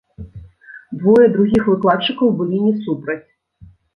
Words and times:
Двое 1.01 1.27
другіх 1.35 1.67
выкладчыкаў 1.73 2.33
былі 2.41 2.57
не 2.65 2.73
супраць. 2.89 3.21